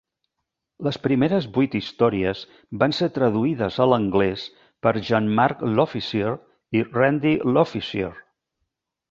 Les 0.85 0.95
primeres 1.01 1.47
vuit 1.57 1.75
històries 1.79 2.41
van 2.83 2.95
ser 3.01 3.09
traduïdes 3.17 3.77
a 3.85 3.87
l'anglès 3.91 4.47
per 4.87 4.95
Jean-Marc 5.11 5.63
Lofficier 5.81 6.33
i 6.81 6.83
Randy 6.89 7.37
Lofficier. 7.53 8.11